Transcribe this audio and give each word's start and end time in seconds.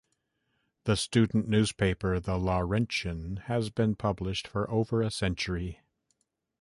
The 0.85 0.97
student 0.97 1.47
newspaper, 1.47 2.19
"The 2.19 2.39
Lawrentian", 2.39 3.41
has 3.45 3.69
been 3.69 3.93
published 3.93 4.47
for 4.47 4.67
over 4.71 5.03
a 5.03 5.11
century. 5.11 5.81